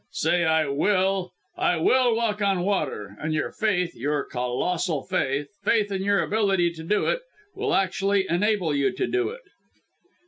[0.13, 1.29] Say 'I will!
[1.55, 6.23] I will walk on the water!' and your faith your colossal faith faith in your
[6.23, 7.19] ability to do it
[7.53, 9.41] will actually enable you to do it."